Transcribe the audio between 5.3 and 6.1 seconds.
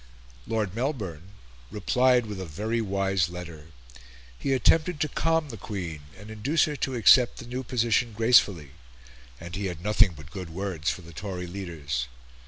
the Queen